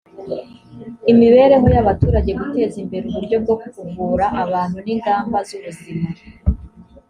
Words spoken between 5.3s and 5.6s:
z